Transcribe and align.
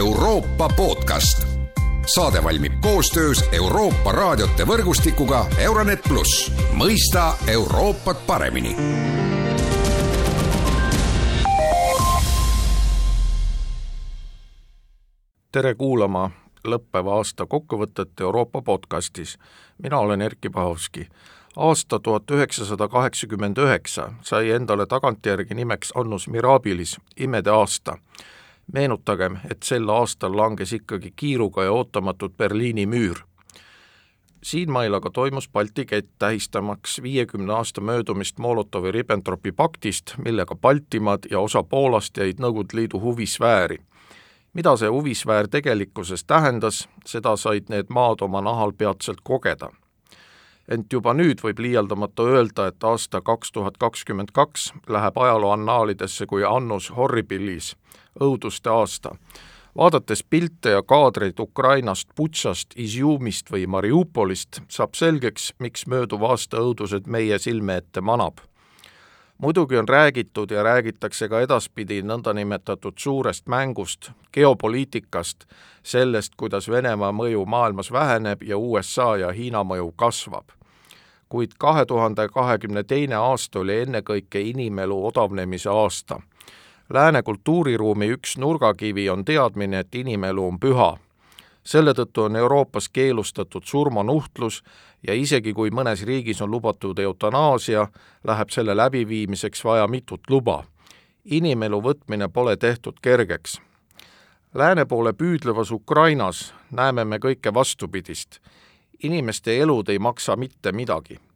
Euroopa 0.00 0.68
podcast. 0.76 1.46
saade 2.14 2.44
valmib 2.44 2.72
koostöös 2.80 3.44
Euroopa 3.52 4.12
raadiote 4.12 4.64
võrgustikuga 4.66 5.46
Euronet 5.58 6.00
pluss, 6.08 6.52
mõista 6.72 7.34
Euroopat 7.46 8.26
paremini 8.26 8.76
tere 15.52 15.74
kuulama 15.74 16.30
lõppeva 16.64 17.18
aasta 17.20 17.46
kokkuvõtet 17.46 18.20
Euroopa 18.20 18.62
podcastis. 18.62 19.38
mina 19.82 19.98
olen 19.98 20.22
Erkki 20.22 20.50
Pahovski. 20.50 21.08
aasta 21.56 21.98
tuhat 21.98 22.30
üheksasada 22.30 22.88
kaheksakümmend 22.88 23.58
üheksa 23.58 24.12
sai 24.22 24.50
endale 24.50 24.86
tagantjärgi 24.86 25.54
nimeks 25.54 25.92
Annus 25.94 26.28
Mirabilis, 26.28 26.96
imede 27.16 27.50
aasta. 27.50 27.98
Meenutagem, 28.72 29.38
et 29.50 29.62
sel 29.62 29.88
aastal 29.88 30.36
langes 30.36 30.72
ikkagi 30.72 31.12
kiiruga 31.16 31.64
ja 31.64 31.72
ootamatult 31.72 32.36
Berliini 32.36 32.86
müür. 32.86 33.18
siinmail 34.42 34.94
aga 34.94 35.10
toimus 35.10 35.48
Balti 35.48 35.86
kett 35.86 36.08
tähistamaks 36.18 37.02
viiekümne 37.02 37.52
aasta 37.52 37.80
möödumist 37.80 38.38
Molotovi-Ribbentropi 38.38 39.52
paktist, 39.52 40.14
millega 40.18 40.54
Baltimaad 40.54 41.18
ja 41.30 41.40
osa 41.40 41.62
Poolast 41.62 42.16
jäid 42.16 42.40
Nõukogude 42.40 42.76
Liidu 42.76 43.00
huvisfääri 43.00 43.78
mida 44.52 44.76
see 44.76 44.88
huvisfäär 44.88 45.48
tegelikkuses 45.48 46.24
tähendas, 46.24 46.88
seda 47.06 47.36
said 47.36 47.70
need 47.70 47.90
maad 47.90 48.22
oma 48.22 48.40
nahal 48.40 48.72
peatselt 48.72 49.20
kogeda. 49.24 49.70
Ent 50.68 50.92
juba 50.92 51.14
nüüd 51.14 51.42
võib 51.42 51.58
liialdamata 51.58 52.22
öelda, 52.22 52.66
et 52.66 52.84
aasta 52.84 53.20
kaks 53.20 53.52
tuhat 53.52 53.78
kakskümmend 53.78 54.32
kaks 54.32 54.72
läheb 54.88 55.18
ajaloo 55.18 55.52
annaalidesse 55.52 56.26
kui 56.26 56.44
annus 56.44 56.90
horribilis, 56.96 57.76
õuduste 58.20 58.70
aasta. 58.70 59.14
vaadates 59.76 60.24
pilte 60.24 60.70
ja 60.70 60.82
kaadreid 60.82 61.38
Ukrainast, 61.40 62.08
Butšast, 62.16 62.74
Izjumist 62.76 63.50
või 63.52 63.66
Mariupolist, 63.66 64.60
saab 64.68 64.94
selgeks, 64.94 65.54
miks 65.58 65.86
mööduv 65.86 66.22
aasta 66.22 66.58
õudused 66.58 67.06
meie 67.06 67.38
silme 67.38 67.76
ette 67.76 68.00
manab 68.00 68.49
muidugi 69.40 69.76
on 69.76 69.88
räägitud 69.88 70.50
ja 70.50 70.62
räägitakse 70.62 71.28
ka 71.28 71.40
edaspidi 71.40 72.02
nõndanimetatud 72.02 72.92
suurest 72.96 73.46
mängust, 73.46 74.10
geopoliitikast, 74.32 75.44
sellest, 75.82 76.34
kuidas 76.36 76.68
Venemaa 76.68 77.12
mõju 77.12 77.44
maailmas 77.46 77.92
väheneb 77.92 78.42
ja 78.42 78.58
USA 78.58 79.16
ja 79.16 79.32
Hiina 79.32 79.64
mõju 79.64 79.92
kasvab. 79.96 80.44
kuid 81.28 81.50
kahe 81.58 81.86
tuhande 81.86 82.28
kahekümne 82.28 82.82
teine 82.84 83.14
aasta 83.14 83.58
oli 83.58 83.80
ennekõike 83.80 84.40
inimelu 84.40 85.06
odavnemise 85.06 85.70
aasta. 85.70 86.20
Lääne 86.94 87.22
kultuuriruumi 87.22 88.10
üks 88.10 88.38
nurgakivi 88.38 89.10
on 89.10 89.24
teadmine, 89.24 89.78
et 89.78 89.94
inimelu 89.94 90.46
on 90.46 90.60
püha 90.60 90.96
selle 91.64 91.92
tõttu 91.94 92.22
on 92.22 92.36
Euroopas 92.36 92.88
keelustatud 92.88 93.62
surmanuhtlus 93.64 94.62
ja 95.06 95.14
isegi 95.14 95.52
kui 95.52 95.70
mõnes 95.70 96.04
riigis 96.06 96.40
on 96.42 96.50
lubatud 96.50 96.98
eutanaasia, 96.98 97.88
läheb 98.24 98.50
selle 98.50 98.76
läbiviimiseks 98.76 99.64
vaja 99.64 99.88
mitut 99.88 100.20
luba. 100.30 100.64
inimelu 101.24 101.82
võtmine 101.82 102.28
pole 102.28 102.56
tehtud 102.56 102.94
kergeks. 103.02 103.60
Lääne 104.54 104.84
poole 104.84 105.12
püüdlevas 105.12 105.70
Ukrainas 105.70 106.54
näeme 106.70 107.04
me 107.04 107.18
kõike 107.18 107.54
vastupidist. 107.54 108.40
inimeste 109.02 109.58
elud 109.58 109.88
ei 109.88 109.98
maksa 109.98 110.36
mitte 110.36 110.72
midagi 110.72 111.29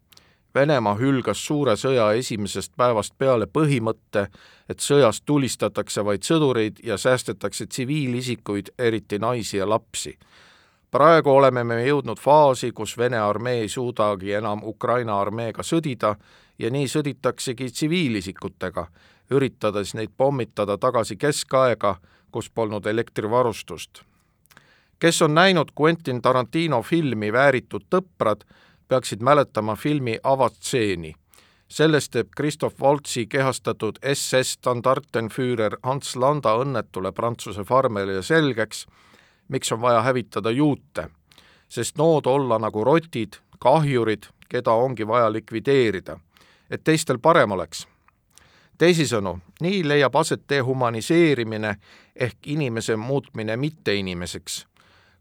Venemaa 0.55 0.95
hülgas 0.95 1.41
suure 1.47 1.75
sõja 1.75 2.13
esimesest 2.15 2.77
päevast 2.79 3.17
peale 3.19 3.49
põhimõtte, 3.51 4.29
et 4.71 4.81
sõjas 4.81 5.19
tulistatakse 5.27 6.05
vaid 6.07 6.23
sõdureid 6.23 6.79
ja 6.87 6.99
säästetakse 6.99 7.67
tsiviilisikuid, 7.67 8.71
eriti 8.79 9.19
naisi 9.19 9.57
ja 9.57 9.69
lapsi. 9.69 10.19
praegu 10.91 11.31
oleme 11.31 11.65
me 11.65 11.87
jõudnud 11.87 12.21
faasi, 12.21 12.71
kus 12.73 12.99
Vene 12.99 13.19
armee 13.19 13.61
ei 13.61 13.69
suudagi 13.69 14.33
enam 14.33 14.61
Ukraina 14.63 15.21
armeega 15.21 15.63
sõdida 15.63 16.15
ja 16.59 16.71
nii 16.71 16.87
sõditaksegi 16.89 17.71
tsiviilisikutega, 17.71 18.87
üritades 19.31 19.95
neid 19.95 20.11
pommitada 20.17 20.79
tagasi 20.79 21.17
keskaega, 21.17 21.97
kus 22.31 22.51
polnud 22.51 22.87
elektrivarustust. 22.87 24.03
kes 24.99 25.23
on 25.23 25.35
näinud 25.35 25.73
Quentin 25.81 26.23
Tarantino 26.23 26.83
filmi 26.83 27.33
Vääritud 27.33 27.83
tõprad, 27.91 28.45
peaksid 28.95 29.21
mäletama 29.21 29.77
filmi 29.77 30.19
avastseeni. 30.23 31.15
selles 31.69 32.09
teeb 32.09 32.29
Christoph 32.37 32.81
Waltzi 32.81 33.27
kehastatud 33.27 33.97
SS 34.15 34.53
standartenfüürer 34.53 35.77
Hans 35.83 36.17
Landa 36.17 36.53
õnnetule 36.55 37.13
Prantsuse 37.13 37.65
farmerile 37.65 38.23
selgeks, 38.23 38.87
miks 39.49 39.73
on 39.73 39.81
vaja 39.81 40.03
hävitada 40.03 40.51
juute, 40.51 41.09
sest 41.69 41.99
nood 41.99 42.27
olla 42.27 42.59
nagu 42.59 42.85
rotid, 42.85 43.33
kahjurid, 43.59 44.29
keda 44.49 44.73
ongi 44.73 45.07
vaja 45.07 45.33
likvideerida, 45.33 46.19
et 46.71 46.85
teistel 46.85 47.19
parem 47.19 47.51
oleks. 47.51 47.89
Teisisõnu, 48.79 49.39
nii 49.61 49.83
leiab 49.89 50.15
aset 50.17 50.47
dehumaniseerimine 50.49 51.75
ehk 52.15 52.47
inimese 52.47 52.97
muutmine 52.97 53.57
mitteinimeseks 53.57 54.67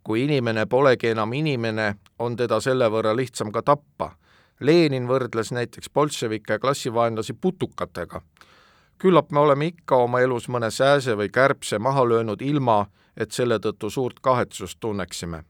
kui 0.04 0.24
inimene 0.24 0.66
polegi 0.66 1.08
enam 1.08 1.34
inimene, 1.34 1.96
on 2.20 2.36
teda 2.36 2.60
selle 2.62 2.90
võrra 2.92 3.16
lihtsam 3.16 3.52
ka 3.52 3.62
tappa. 3.62 4.12
Lenin 4.60 5.08
võrdles 5.08 5.52
näiteks 5.52 5.90
bolševike 5.90 6.60
klassivaenlasi 6.60 7.34
putukatega. 7.34 8.22
küllap 8.98 9.32
me 9.32 9.40
oleme 9.40 9.66
ikka 9.66 9.96
oma 9.96 10.20
elus 10.20 10.48
mõne 10.48 10.72
sääse 10.72 11.18
või 11.18 11.30
kärbse 11.30 11.80
maha 11.80 12.06
löönud 12.10 12.42
ilma, 12.42 12.86
et 13.18 13.32
selle 13.32 13.60
tõttu 13.60 13.90
suurt 13.90 14.20
kahetsust 14.20 14.80
tunneksime. 14.80 15.44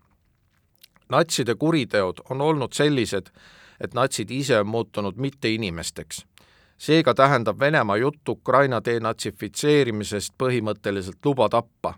natside 1.10 1.56
kuriteod 1.56 2.22
on 2.30 2.42
olnud 2.42 2.74
sellised, 2.74 3.30
et 3.80 3.94
natsid 3.94 4.32
ise 4.32 4.60
on 4.60 4.68
muutunud 4.68 5.16
mitteinimesteks 5.18 6.26
seega 6.78 7.14
tähendab 7.14 7.60
Venemaa 7.60 7.98
jutt 7.98 8.30
Ukraina 8.30 8.82
denatsifitseerimisest 8.86 10.34
põhimõtteliselt 10.38 11.26
luba 11.26 11.50
tappa, 11.50 11.94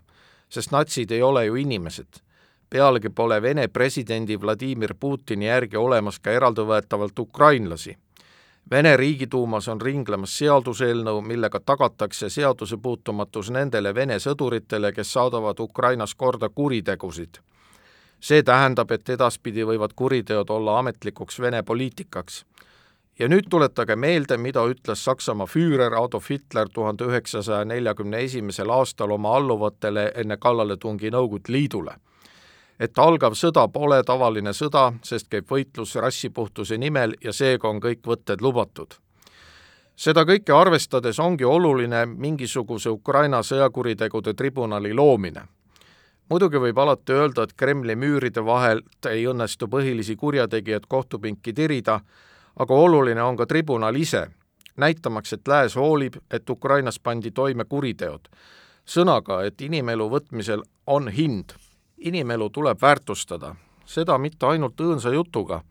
sest 0.48 0.70
natsid 0.70 1.10
ei 1.10 1.22
ole 1.22 1.46
ju 1.46 1.54
inimesed 1.54 2.25
pealegi 2.70 3.10
pole 3.10 3.42
Vene 3.42 3.68
presidendi 3.68 4.40
Vladimir 4.40 4.94
Putini 5.00 5.46
järgi 5.46 5.76
olemas 5.76 6.18
ka 6.18 6.30
eraldivõetavalt 6.30 7.18
ukrainlasi. 7.18 7.96
Vene 8.70 8.96
riigiduumas 8.96 9.68
on 9.68 9.80
ringlemas 9.80 10.32
seaduseelnõu, 10.38 11.20
millega 11.22 11.60
tagatakse 11.60 12.28
seadusepuutumatus 12.28 13.50
nendele 13.54 13.94
Vene 13.94 14.18
sõduritele, 14.18 14.90
kes 14.92 15.12
saadavad 15.12 15.60
Ukrainas 15.60 16.14
korda 16.14 16.48
kuritegusid. 16.48 17.38
see 18.20 18.42
tähendab, 18.42 18.90
et 18.90 19.08
edaspidi 19.08 19.62
võivad 19.62 19.92
kuriteod 19.96 20.50
olla 20.50 20.78
ametlikuks 20.78 21.40
Vene 21.40 21.62
poliitikaks. 21.62 22.44
ja 23.18 23.28
nüüd 23.28 23.48
tuletage 23.50 23.96
meelde, 23.96 24.36
mida 24.36 24.60
ütles 24.60 25.04
Saksamaa 25.04 25.46
füürer 25.46 25.94
Adolf 26.04 26.30
Hitler 26.30 26.68
tuhande 26.68 27.04
üheksasaja 27.04 27.64
neljakümne 27.64 28.20
esimesel 28.20 28.70
aastal 28.70 29.10
oma 29.10 29.36
alluvatele 29.36 30.12
enne 30.14 30.36
kallaletungi 30.36 31.10
Nõukogude 31.10 31.52
Liidule 31.52 31.96
et 32.80 32.98
algav 32.98 33.34
sõda 33.34 33.66
pole 33.72 34.02
tavaline 34.04 34.52
sõda, 34.52 34.90
sest 35.02 35.28
käib 35.32 35.48
võitlus 35.50 35.94
rassipuhtuse 35.96 36.78
nimel 36.78 37.16
ja 37.24 37.32
seega 37.32 37.68
on 37.68 37.80
kõik 37.80 38.04
võtted 38.06 38.40
lubatud. 38.40 38.94
seda 39.96 40.24
kõike 40.28 40.52
arvestades 40.52 41.18
ongi 41.18 41.44
oluline 41.44 42.06
mingisuguse 42.06 42.90
Ukraina 42.90 43.42
sõjakuritegude 43.42 44.34
tribunali 44.34 44.94
loomine. 44.94 45.42
muidugi 46.28 46.56
võib 46.56 46.78
alati 46.78 47.12
öelda, 47.12 47.42
et 47.42 47.52
Kremli 47.52 47.96
müüride 47.96 48.44
vahelt 48.44 49.06
ei 49.10 49.26
õnnestu 49.26 49.68
põhilisi 49.68 50.16
kurjategijaid 50.16 50.86
kohtupinki 50.88 51.52
tirida, 51.52 52.00
aga 52.56 52.74
oluline 52.74 53.22
on 53.22 53.36
ka 53.36 53.46
tribunal 53.46 53.96
ise, 53.96 54.26
näitamaks, 54.76 55.32
et 55.32 55.48
Lääs 55.48 55.76
hoolib, 55.76 56.16
et 56.30 56.50
Ukrainas 56.50 56.98
pandi 56.98 57.30
toime 57.30 57.64
kuriteod. 57.64 58.28
sõnaga, 58.86 59.46
et 59.46 59.60
inimelu 59.60 60.10
võtmisel 60.10 60.62
on 60.86 61.08
hind 61.08 61.52
inimelu 61.98 62.50
tuleb 62.50 62.78
väärtustada, 62.82 63.54
seda 63.84 64.18
mitte 64.18 64.46
ainult 64.46 64.80
õõnsa 64.80 65.12
jutuga. 65.14 65.62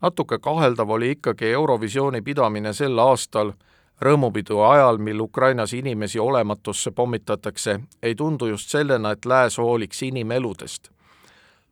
natuke 0.00 0.38
kaheldav 0.38 0.90
oli 0.90 1.10
ikkagi 1.10 1.46
Eurovisiooni 1.46 2.22
pidamine 2.22 2.72
sel 2.72 2.98
aastal, 2.98 3.52
rõõmupidu 4.00 4.60
ajal, 4.60 4.98
mil 4.98 5.20
Ukrainas 5.20 5.72
inimesi 5.72 6.18
olematusse 6.18 6.90
pommitatakse, 6.90 7.80
ei 8.02 8.14
tundu 8.14 8.46
just 8.46 8.70
sellena, 8.70 9.10
et 9.10 9.24
lääs 9.24 9.58
hooliks 9.58 10.02
inimeludest. 10.02 10.90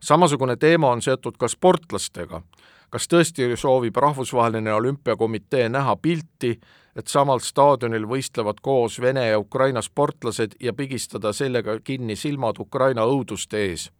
samasugune 0.00 0.56
teema 0.56 0.90
on 0.90 1.02
seotud 1.02 1.36
ka 1.38 1.48
sportlastega. 1.48 2.42
kas 2.90 3.08
tõesti 3.08 3.56
soovib 3.56 3.96
Rahvusvaheline 3.96 4.74
Olümpiakomitee 4.74 5.68
näha 5.68 5.96
pilti, 5.96 6.60
et 6.96 7.10
samal 7.10 7.42
staadionil 7.42 8.06
võistlevad 8.08 8.60
koos 8.62 9.00
Vene 9.00 9.26
ja 9.28 9.38
Ukraina 9.38 9.82
sportlased 9.82 10.56
ja 10.60 10.72
pigistada 10.72 11.32
sellega 11.32 11.78
kinni 11.84 12.16
silmad 12.16 12.60
Ukraina 12.60 13.06
õuduste 13.06 13.58
ees. 13.68 13.90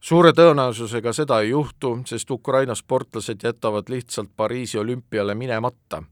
suure 0.00 0.32
tõenäosusega 0.32 1.12
seda 1.12 1.40
ei 1.40 1.50
juhtu, 1.50 2.00
sest 2.06 2.30
Ukraina 2.30 2.74
sportlased 2.74 3.42
jätavad 3.42 3.88
lihtsalt 3.88 4.30
Pariisi 4.36 4.78
olümpiale 4.78 5.34
minemata. 5.34 6.02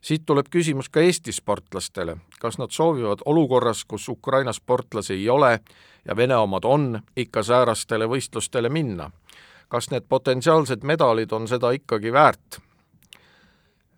siit 0.00 0.22
tuleb 0.26 0.46
küsimus 0.50 0.88
ka 0.88 1.00
Eesti 1.00 1.32
sportlastele, 1.32 2.16
kas 2.40 2.58
nad 2.58 2.70
soovivad 2.70 3.18
olukorras, 3.24 3.84
kus 3.84 4.08
Ukraina 4.08 4.52
sportlasi 4.52 5.14
ei 5.14 5.28
ole 5.28 5.60
ja 6.04 6.16
Vene 6.16 6.36
omad 6.36 6.64
on, 6.64 7.00
ikka 7.16 7.42
säärastele 7.42 8.06
võistlustele 8.06 8.68
minna. 8.68 9.10
kas 9.68 9.90
need 9.90 10.04
potentsiaalsed 10.08 10.84
medalid 10.84 11.32
on 11.32 11.48
seda 11.48 11.70
ikkagi 11.70 12.12
väärt? 12.12 12.65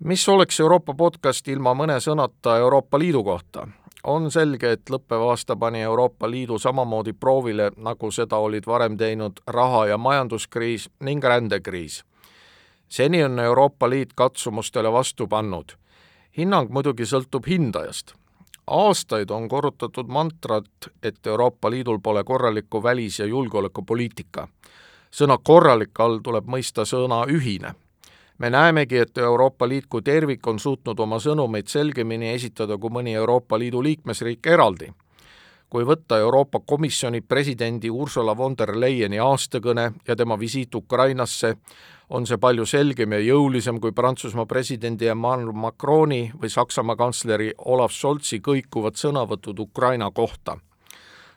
Mis 0.05 0.29
oleks 0.29 0.61
Euroopa 0.61 0.95
podcast 0.95 1.49
ilma 1.49 1.75
mõne 1.75 1.99
sõnata 2.01 2.57
Euroopa 2.59 2.99
Liidu 2.99 3.25
kohta? 3.25 3.69
on 4.05 4.31
selge, 4.31 4.71
et 4.73 4.91
lõppev 4.91 5.25
aasta 5.31 5.57
pani 5.57 5.81
Euroopa 5.83 6.31
Liidu 6.31 6.59
samamoodi 6.59 7.13
proovile, 7.13 7.73
nagu 7.77 8.11
seda 8.11 8.37
olid 8.37 8.67
varem 8.67 8.97
teinud 8.97 9.41
raha- 9.47 9.87
ja 9.87 9.99
majanduskriis 9.99 10.91
ning 11.01 11.25
rändekriis. 11.25 12.05
seni 12.89 13.25
on 13.25 13.39
Euroopa 13.39 13.91
Liit 13.91 14.13
katsumustele 14.15 14.93
vastu 14.93 15.27
pannud. 15.27 15.73
hinnang 16.39 16.71
muidugi 16.71 17.03
sõltub 17.03 17.47
hindajast. 17.47 18.15
aastaid 18.67 19.31
on 19.31 19.49
korrutatud 19.49 20.07
mantrat, 20.07 20.89
et 21.03 21.27
Euroopa 21.27 21.71
Liidul 21.71 21.99
pole 21.99 22.25
korralikku 22.25 22.83
välis- 22.83 23.19
ja 23.19 23.27
julgeolekupoliitika. 23.27 24.49
sõna 25.11 25.39
korralik 25.43 26.01
all 26.01 26.19
tuleb 26.19 26.45
mõista 26.45 26.83
sõna 26.85 27.27
ühine 27.27 27.75
me 28.39 28.51
näemegi, 28.51 28.99
et 28.99 29.19
Euroopa 29.19 29.69
Liit 29.69 29.87
kui 29.89 30.03
tervik 30.03 30.47
on 30.47 30.59
suutnud 30.59 31.01
oma 31.01 31.19
sõnumeid 31.19 31.69
selgemini 31.69 32.33
esitada 32.35 32.79
kui 32.79 32.91
mõni 32.91 33.15
Euroopa 33.15 33.59
Liidu 33.59 33.83
liikmesriik 33.83 34.47
eraldi. 34.47 34.93
kui 35.69 35.85
võtta 35.85 36.17
Euroopa 36.19 36.61
Komisjoni 36.61 37.21
presidendi 37.21 37.91
Ursula 37.91 38.37
von 38.37 38.55
der 38.57 38.71
Leyeni 38.81 39.19
aastakõne 39.19 39.93
ja 40.09 40.17
tema 40.17 40.39
visiit 40.39 40.75
Ukrainasse, 40.75 41.57
on 42.09 42.27
see 42.27 42.39
palju 42.39 42.67
selgem 42.67 43.13
ja 43.13 43.19
jõulisem 43.19 43.81
kui 43.81 43.93
Prantsusmaa 43.93 44.47
presidendi 44.47 45.07
Emmanuel 45.07 45.53
Macroni 45.53 46.33
või 46.41 46.49
Saksamaa 46.49 46.97
kantsleri 46.97 47.53
Olav 47.59 47.91
Scholzi 47.91 48.41
kõikuvad 48.41 48.97
sõnavõtud 48.97 49.61
Ukraina 49.61 50.11
kohta 50.11 50.57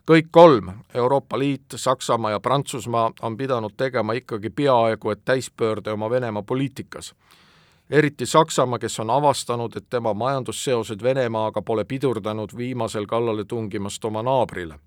kõik 0.09 0.27
kolm, 0.31 0.71
Euroopa 0.93 1.39
Liit, 1.39 1.61
Saksamaa 1.75 2.31
ja 2.31 2.39
Prantsusmaa, 2.39 3.11
on 3.21 3.37
pidanud 3.37 3.73
tegema 3.77 4.13
ikkagi 4.13 4.49
peaaegu 4.49 5.09
et 5.09 5.25
täispöörde 5.25 5.91
oma 5.91 6.09
Venemaa 6.09 6.43
poliitikas. 6.43 7.15
eriti 7.89 8.25
Saksamaa, 8.25 8.79
kes 8.79 8.99
on 8.99 9.09
avastanud, 9.09 9.75
et 9.75 9.89
tema 9.89 10.13
majandusseosed 10.13 11.03
Venemaaga 11.03 11.61
pole 11.61 11.85
pidurdanud 11.85 12.49
viimasel 12.57 13.05
kallale 13.05 13.45
tungimast 13.45 14.05
oma 14.05 14.23
naabrile. 14.23 14.79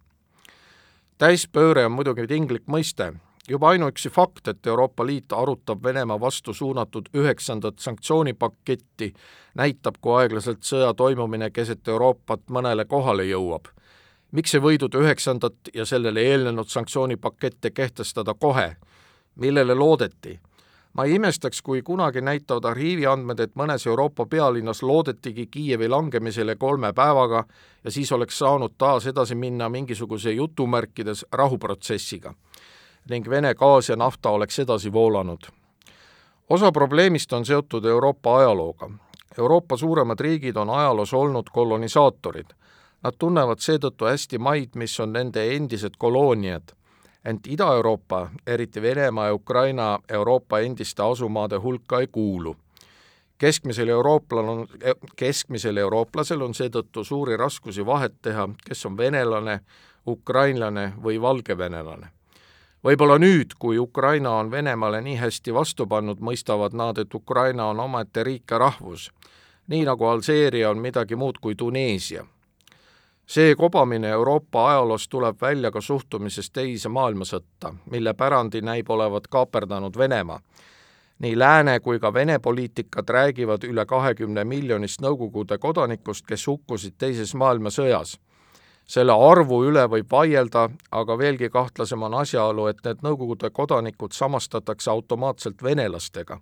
täispööre 1.18 1.86
on 1.86 1.92
muidugi 1.92 2.26
tinglik 2.26 2.66
mõiste, 2.66 3.14
juba 3.48 3.68
ainuüksi 3.68 4.10
fakt, 4.10 4.48
et 4.48 4.66
Euroopa 4.66 5.06
Liit 5.06 5.32
arutab 5.32 5.82
Venemaa 5.82 6.20
vastu 6.20 6.54
suunatud 6.54 7.08
üheksandat 7.14 7.78
sanktsioonipaketti, 7.78 9.14
näitab, 9.54 9.94
kui 10.00 10.22
aeglaselt 10.22 10.62
sõja 10.62 10.94
toimumine 10.94 11.50
keset 11.50 11.88
Euroopat 11.88 12.40
mõnele 12.50 12.84
kohale 12.84 13.24
jõuab 13.24 13.68
miks 14.34 14.54
ei 14.54 14.62
võidud 14.62 14.96
üheksandat 14.98 15.70
ja 15.74 15.86
sellele 15.86 16.22
eelnenud 16.32 16.68
sanktsioonipakette 16.68 17.70
kehtestada 17.70 18.34
kohe? 18.34 18.76
millele 19.34 19.74
loodeti? 19.74 20.40
ma 20.94 21.04
ei 21.04 21.14
imestaks, 21.14 21.62
kui 21.62 21.82
kunagi 21.82 22.20
näitavad 22.20 22.64
arhiiviandmed, 22.70 23.40
et 23.40 23.54
mõnes 23.58 23.86
Euroopa 23.86 24.26
pealinnas 24.26 24.82
loodetigi 24.82 25.46
Kiievi 25.46 25.88
langemisele 25.88 26.56
kolme 26.56 26.92
päevaga 26.92 27.44
ja 27.84 27.90
siis 27.90 28.12
oleks 28.12 28.38
saanud 28.38 28.74
taas 28.78 29.06
edasi 29.06 29.34
minna 29.34 29.68
mingisuguse 29.68 30.32
jutumärkides 30.32 31.26
rahuprotsessiga 31.32 32.34
ning 33.10 33.30
Vene 33.30 33.54
gaas 33.54 33.88
ja 33.88 33.96
nafta 33.96 34.30
oleks 34.30 34.58
edasi 34.58 34.92
voolanud. 34.92 35.46
osa 36.50 36.72
probleemist 36.72 37.32
on 37.32 37.44
seotud 37.46 37.84
Euroopa 37.84 38.38
ajalooga. 38.38 38.90
Euroopa 39.38 39.76
suuremad 39.76 40.20
riigid 40.20 40.56
on 40.56 40.70
ajaloos 40.70 41.14
olnud 41.14 41.50
kolonisaatorid 41.52 42.54
Nad 43.04 43.18
tunnevad 43.20 43.60
seetõttu 43.60 44.06
hästi 44.08 44.38
maid, 44.40 44.78
mis 44.80 44.94
on 45.00 45.12
nende 45.12 45.42
endised 45.56 45.98
kolooniad. 45.98 46.72
ent 47.24 47.46
Ida-Euroopa, 47.46 48.28
eriti 48.46 48.82
Venemaa 48.82 49.26
ja 49.26 49.34
Ukraina 49.34 49.98
Euroopa 50.08 50.58
endiste 50.60 51.02
asumaade 51.02 51.56
hulka 51.56 52.00
ei 52.00 52.06
kuulu. 52.06 52.56
keskmisel 53.38 53.88
eurooplasel 53.88 54.48
on, 54.48 54.66
keskmisel 55.16 55.76
eurooplasel 55.76 56.42
on 56.42 56.54
seetõttu 56.54 57.04
suuri 57.04 57.36
raskusi 57.36 57.86
vahet 57.86 58.14
teha, 58.22 58.48
kes 58.64 58.86
on 58.86 58.96
venelane, 58.96 59.60
ukrainlane 60.06 60.92
või 61.02 61.20
valgevenelane 61.20 62.08
võib-olla 62.84 63.18
nüüd, 63.18 63.52
kui 63.58 63.78
Ukraina 63.78 64.30
on 64.30 64.50
Venemaale 64.50 65.00
nii 65.00 65.16
hästi 65.16 65.54
vastu 65.54 65.86
pannud, 65.86 66.20
mõistavad 66.20 66.72
nad, 66.72 66.98
et 66.98 67.14
Ukraina 67.14 67.66
on 67.66 67.80
omaette 67.80 68.24
riik 68.24 68.50
ja 68.50 68.58
rahvus. 68.58 69.10
nii 69.66 69.84
nagu 69.84 70.04
Alžeeria 70.04 70.70
on 70.70 70.78
midagi 70.78 71.16
muud 71.16 71.38
kui 71.40 71.54
Tuneesia 71.54 72.26
see 73.26 73.54
kobamine 73.54 74.08
Euroopa 74.08 74.68
ajaloos 74.68 75.08
tuleb 75.08 75.36
välja 75.40 75.70
ka 75.70 75.80
suhtumisest 75.80 76.52
teise 76.52 76.88
maailmasõtta, 76.88 77.74
mille 77.90 78.14
pärandi 78.14 78.60
näib 78.60 78.90
olevat 78.90 79.26
kaaperdanud 79.26 79.98
Venemaa. 79.98 80.40
nii 81.18 81.38
lääne 81.38 81.80
kui 81.80 81.98
ka 81.98 82.14
Vene 82.14 82.38
poliitikad 82.38 83.08
räägivad 83.08 83.64
üle 83.64 83.86
kahekümne 83.86 84.44
miljonist 84.44 85.00
Nõukogude 85.00 85.58
kodanikust, 85.58 86.26
kes 86.26 86.46
hukkusid 86.46 86.94
Teises 86.98 87.34
maailmasõjas. 87.34 88.18
selle 88.86 89.12
arvu 89.12 89.64
üle 89.64 89.88
võib 89.88 90.10
vaielda, 90.10 90.70
aga 90.90 91.18
veelgi 91.18 91.48
kahtlasem 91.48 92.02
on 92.02 92.14
asjaolu, 92.14 92.66
et 92.66 92.84
need 92.84 92.98
Nõukogude 93.02 93.50
kodanikud 93.50 94.12
samastatakse 94.12 94.90
automaatselt 94.90 95.62
venelastega 95.62 96.40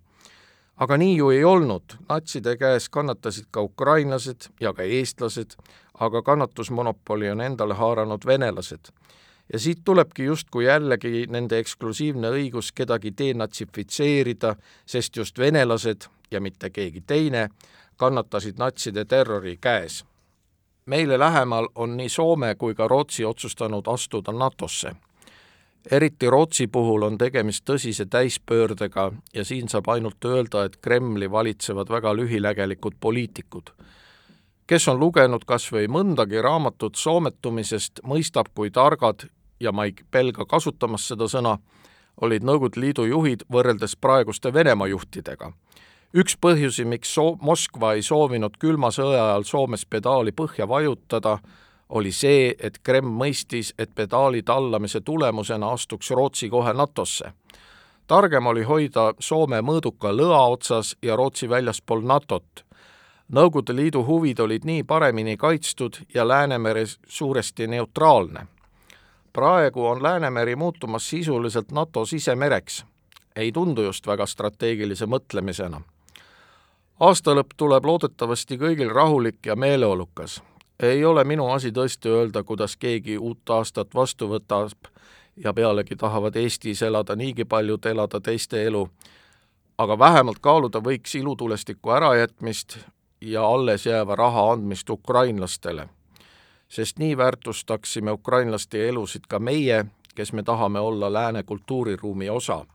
aga 0.77 0.97
nii 0.97 1.17
ju 1.17 1.31
ei 1.31 1.45
olnud, 1.45 1.97
natside 2.09 2.57
käes 2.57 2.89
kannatasid 2.89 3.47
ka 3.51 3.63
ukrainlased 3.63 4.49
ja 4.61 4.73
ka 4.73 4.83
eestlased, 4.83 5.57
aga 6.01 6.23
kannatusmonopoli 6.23 7.31
on 7.31 7.41
endale 7.41 7.75
haaranud 7.75 8.27
venelased. 8.27 8.93
ja 9.53 9.59
siit 9.59 9.79
tulebki 9.85 10.25
justkui 10.25 10.65
jällegi 10.65 11.27
nende 11.29 11.59
eksklusiivne 11.59 12.31
õigus 12.31 12.73
kedagi 12.75 13.13
denatsifitseerida, 13.19 14.57
sest 14.87 15.17
just 15.17 15.39
venelased 15.39 16.09
ja 16.31 16.41
mitte 16.41 16.71
keegi 16.71 17.01
teine 17.07 17.49
kannatasid 17.97 18.59
natside 18.59 19.05
terrori 19.05 19.57
käes. 19.61 20.05
meile 20.87 21.19
lähemal 21.19 21.69
on 21.75 21.97
nii 21.97 22.09
Soome 22.09 22.55
kui 22.55 22.75
ka 22.75 22.89
Rootsi 22.89 23.25
otsustanud 23.25 23.87
astuda 23.87 24.33
NATO-sse 24.33 24.93
eriti 25.90 26.31
Rootsi 26.31 26.67
puhul 26.67 27.02
on 27.02 27.19
tegemist 27.19 27.64
tõsise 27.70 28.06
täispöördega 28.11 29.12
ja 29.34 29.44
siin 29.44 29.69
saab 29.69 29.88
ainult 29.88 30.25
öelda, 30.25 30.64
et 30.64 30.76
Kremli 30.76 31.31
valitsevad 31.31 31.90
väga 31.90 32.14
lühinägelikud 32.17 32.94
poliitikud. 33.00 33.70
kes 34.67 34.88
on 34.88 34.99
lugenud 34.99 35.44
kas 35.44 35.73
või 35.73 35.88
mõndagi 35.88 36.43
raamatut 36.43 36.94
soometumisest, 36.94 38.00
mõistab, 38.06 38.46
kui 38.55 38.71
targad, 38.71 39.26
ja 39.61 39.73
ma 39.73 39.85
ei 39.85 39.95
pelga 40.11 40.47
kasutamas 40.47 41.09
seda 41.09 41.28
sõna, 41.28 41.59
olid 42.21 42.45
Nõukogude 42.45 42.80
Liidu 42.80 43.04
juhid 43.04 43.45
võrreldes 43.52 43.97
praeguste 43.97 44.52
Venemaa 44.52 44.87
juhtidega. 44.87 45.52
üks 46.14 46.37
põhjusi, 46.37 46.85
miks 46.85 47.14
so-, 47.14 47.37
Moskva 47.40 47.95
ei 47.95 48.02
soovinud 48.02 48.57
külma 48.59 48.90
sõja 48.90 49.25
ajal 49.25 49.45
Soomes 49.45 49.87
pedaali 49.87 50.33
põhja 50.33 50.68
vajutada, 50.68 51.38
oli 51.89 52.12
see, 52.12 52.55
et 52.59 52.79
Kreml 52.83 53.11
mõistis, 53.11 53.75
et 53.79 53.91
pedaali 53.95 54.43
tallamise 54.43 55.01
tulemusena 55.01 55.73
astuks 55.73 56.11
Rootsi 56.11 56.49
kohe 56.51 56.73
NATO-sse. 56.73 57.33
targem 58.07 58.47
oli 58.47 58.62
hoida 58.62 59.15
Soome 59.19 59.61
mõõduka 59.61 60.12
lõa 60.17 60.47
otsas 60.49 60.97
ja 61.03 61.17
Rootsi 61.17 61.49
väljaspool 61.49 62.01
NATO-t. 62.01 62.65
Nõukogude 63.33 63.77
Liidu 63.77 64.05
huvid 64.05 64.39
olid 64.41 64.65
nii 64.65 64.83
paremini 64.83 65.37
kaitstud 65.37 65.97
ja 66.15 66.29
Läänemere 66.29 66.85
suuresti 67.09 67.67
neutraalne. 67.67 68.47
praegu 69.33 69.87
on 69.87 70.03
Läänemeri 70.03 70.57
muutumas 70.57 71.11
sisuliselt 71.11 71.73
NATO 71.73 72.05
sisemereks. 72.05 72.85
ei 73.37 73.53
tundu 73.53 73.83
just 73.83 74.07
väga 74.07 74.27
strateegilise 74.27 75.07
mõtlemisena 75.07 75.81
aastalõpp 77.01 77.57
tuleb 77.57 77.85
loodetavasti 77.85 78.59
kõigil 78.59 78.93
rahulik 78.95 79.47
ja 79.47 79.57
meeleolukas 79.57 80.43
ei 80.83 81.05
ole 81.05 81.25
minu 81.25 81.47
asi 81.51 81.73
tõesti 81.73 82.09
öelda, 82.09 82.43
kuidas 82.43 82.77
keegi 82.77 83.19
uut 83.19 83.51
aastat 83.51 83.95
vastu 83.95 84.29
võtab 84.29 84.89
ja 85.37 85.53
pealegi 85.55 85.97
tahavad 85.97 86.37
Eestis 86.37 86.83
elada 86.83 87.17
niigi 87.17 87.45
paljud 87.45 87.87
elada 87.87 88.21
teiste 88.21 88.65
elu, 88.67 88.89
aga 89.79 89.99
vähemalt 89.99 90.39
kaaluda 90.41 90.81
võiks 90.81 91.15
ilutulestiku 91.19 91.91
ärajätmist 91.91 92.79
ja 93.21 93.47
alles 93.47 93.87
jääva 93.87 94.17
raha 94.17 94.53
andmist 94.53 94.91
ukrainlastele. 94.91 95.89
sest 96.69 96.99
nii 96.99 97.17
väärtustaksime 97.17 98.12
ukrainlaste 98.12 98.89
elusid 98.89 99.27
ka 99.29 99.39
meie, 99.39 99.85
kes 100.15 100.33
me 100.33 100.43
tahame 100.43 100.81
olla 100.81 101.12
lääne 101.12 101.43
kultuuriruumi 101.43 102.31
osa. 102.31 102.67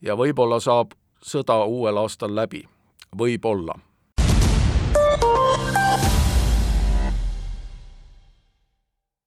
ja 0.00 0.16
võib-olla 0.16 0.60
saab 0.60 0.92
sõda 1.22 1.64
uuel 1.64 1.96
aastal 1.96 2.34
läbi, 2.34 2.68
võib-olla 3.18 3.78